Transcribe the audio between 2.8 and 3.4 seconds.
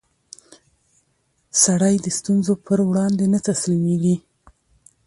وړاندې نه